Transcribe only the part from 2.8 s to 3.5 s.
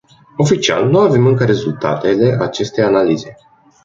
analize.